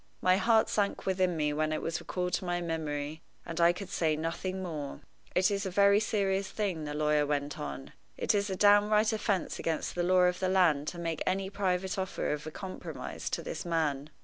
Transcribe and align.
My 0.19 0.37
heart 0.37 0.67
sank 0.67 1.05
within 1.05 1.37
me 1.37 1.53
when 1.53 1.71
it 1.71 1.79
was 1.83 1.99
recalled 1.99 2.33
to 2.33 2.45
my 2.45 2.59
memory, 2.59 3.21
and 3.45 3.61
I 3.61 3.71
could 3.71 3.89
say 3.91 4.15
nothing 4.15 4.63
more. 4.63 5.01
"It 5.35 5.51
is 5.51 5.63
a 5.63 5.69
very 5.69 5.99
serious 5.99 6.49
thing," 6.49 6.85
the 6.85 6.95
lawyer 6.95 7.23
went 7.23 7.59
on 7.59 7.93
"it 8.17 8.33
is 8.33 8.49
a 8.49 8.55
downright 8.55 9.13
offense 9.13 9.59
against 9.59 9.93
the 9.93 10.01
law 10.01 10.21
of 10.23 10.39
the 10.39 10.49
land 10.49 10.87
to 10.87 10.97
make 10.97 11.21
any 11.27 11.51
private 11.51 11.99
offer 11.99 12.31
of 12.33 12.47
a 12.47 12.51
compromise 12.51 13.29
to 13.29 13.43
this 13.43 13.63
man. 13.63 14.09